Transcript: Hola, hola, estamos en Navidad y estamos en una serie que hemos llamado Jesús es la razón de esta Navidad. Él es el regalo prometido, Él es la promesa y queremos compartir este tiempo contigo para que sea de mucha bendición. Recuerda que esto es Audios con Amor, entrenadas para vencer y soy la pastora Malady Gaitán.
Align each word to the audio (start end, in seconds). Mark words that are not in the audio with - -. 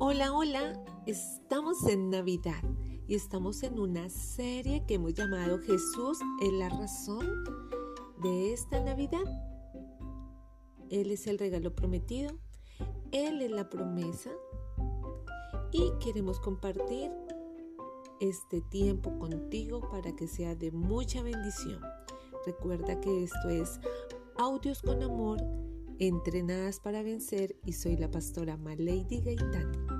Hola, 0.00 0.32
hola, 0.32 0.80
estamos 1.06 1.84
en 1.88 2.10
Navidad 2.10 2.62
y 3.08 3.16
estamos 3.16 3.64
en 3.64 3.80
una 3.80 4.08
serie 4.08 4.84
que 4.86 4.94
hemos 4.94 5.12
llamado 5.14 5.58
Jesús 5.58 6.20
es 6.40 6.52
la 6.52 6.68
razón 6.68 7.26
de 8.22 8.52
esta 8.52 8.78
Navidad. 8.78 9.24
Él 10.88 11.10
es 11.10 11.26
el 11.26 11.36
regalo 11.36 11.74
prometido, 11.74 12.30
Él 13.10 13.42
es 13.42 13.50
la 13.50 13.68
promesa 13.68 14.30
y 15.72 15.90
queremos 15.98 16.38
compartir 16.38 17.10
este 18.20 18.60
tiempo 18.60 19.18
contigo 19.18 19.80
para 19.90 20.14
que 20.14 20.28
sea 20.28 20.54
de 20.54 20.70
mucha 20.70 21.24
bendición. 21.24 21.80
Recuerda 22.46 23.00
que 23.00 23.24
esto 23.24 23.48
es 23.48 23.80
Audios 24.36 24.80
con 24.80 25.02
Amor, 25.02 25.42
entrenadas 25.98 26.80
para 26.80 27.02
vencer 27.02 27.56
y 27.64 27.72
soy 27.72 27.96
la 27.96 28.10
pastora 28.10 28.56
Malady 28.56 29.20
Gaitán. 29.20 29.97